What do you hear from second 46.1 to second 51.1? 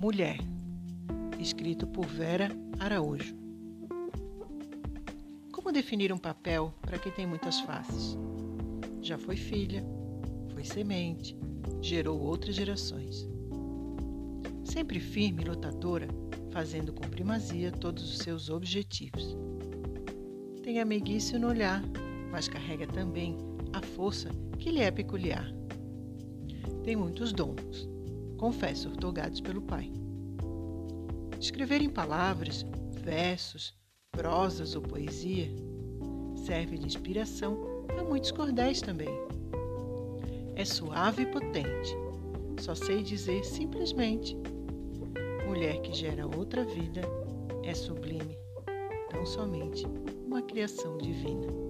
outra vida é sublime, tão somente uma criação